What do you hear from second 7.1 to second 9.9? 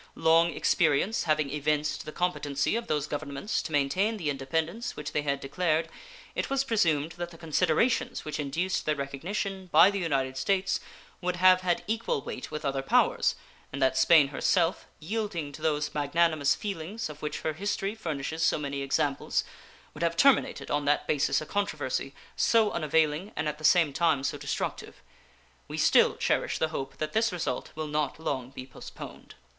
that the considerations which induced their recognition